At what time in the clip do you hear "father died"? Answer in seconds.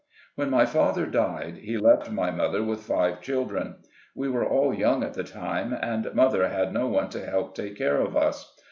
0.65-1.57